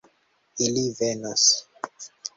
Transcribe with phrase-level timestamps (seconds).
[0.67, 1.47] Ili venos.